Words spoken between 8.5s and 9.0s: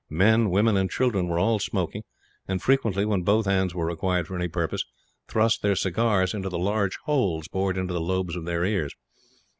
ears.